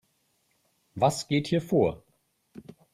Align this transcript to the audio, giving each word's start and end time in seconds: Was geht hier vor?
Was 0.95 1.27
geht 1.27 1.45
hier 1.45 1.61
vor? 1.61 2.03